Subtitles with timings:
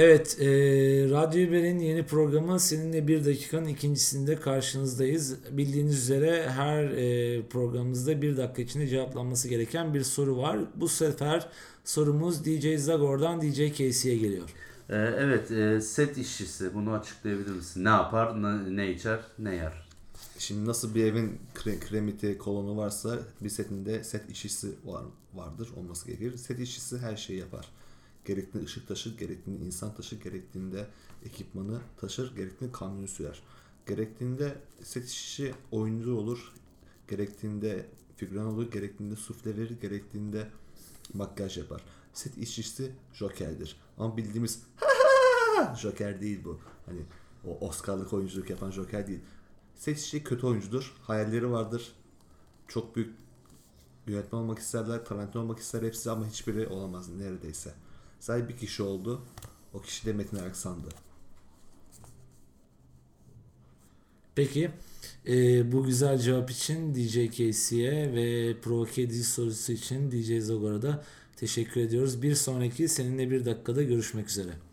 [0.00, 0.46] Evet, e,
[1.10, 5.36] Radyo Haber'in yeni programı seninle bir dakikanın ikincisinde karşınızdayız.
[5.50, 10.58] Bildiğiniz üzere her e, programımızda bir dakika içinde cevaplanması gereken bir soru var.
[10.74, 11.48] Bu sefer
[11.84, 14.48] sorumuz DJ Zagor'dan DJ Casey'e geliyor.
[14.88, 16.74] Ee, evet, e, set işçisi.
[16.74, 17.84] Bunu açıklayabilir misin?
[17.84, 19.88] Ne yapar, ne, ne içer, ne yer?
[20.38, 25.04] Şimdi nasıl bir evin kre, kremiti kolonu varsa bir setinde set işçisi var,
[25.34, 26.36] vardır olması gerekir.
[26.36, 27.68] Set işçisi her şeyi yapar.
[28.28, 30.86] Gerektiğinde ışık taşır, gerektiğinde insan taşır, gerektiğinde
[31.24, 33.42] ekipmanı taşır, gerektiğinde kamyonu sürer.
[33.86, 36.52] Gerektiğinde set işçi oyuncu olur,
[37.08, 37.86] gerektiğinde
[38.16, 40.48] figüran olur, gerektiğinde sufle verir, gerektiğinde
[41.14, 41.82] makyaj yapar.
[42.12, 43.76] Set işçisi jokerdir.
[43.98, 44.62] Ama bildiğimiz
[45.76, 46.58] joker değil bu.
[46.86, 47.00] Hani
[47.44, 49.20] o Oscar'lık oyunculuk yapan joker değil.
[49.74, 50.96] Set işçi kötü oyuncudur.
[51.02, 51.92] Hayalleri vardır.
[52.68, 53.14] Çok büyük
[54.06, 57.74] yönetmen olmak isterler, Tarantino olmak ister hepsi ama hiçbiri olamaz neredeyse.
[58.20, 59.22] Sadece bir kişi oldu.
[59.74, 60.88] O kişi de Metin Erksan'dı.
[64.34, 64.70] Peki,
[65.28, 71.04] e, bu güzel cevap için DJ Casey'e ve provoke sorusu için DJ Zagor'a da
[71.36, 72.22] teşekkür ediyoruz.
[72.22, 74.67] Bir sonraki seninle bir dakikada görüşmek üzere.